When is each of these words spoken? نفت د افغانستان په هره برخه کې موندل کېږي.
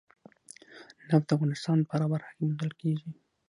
نفت 1.07 1.25
د 1.27 1.31
افغانستان 1.35 1.77
په 1.87 1.91
هره 1.95 2.07
برخه 2.13 2.29
کې 2.35 2.41
موندل 2.45 2.71
کېږي. 2.81 3.09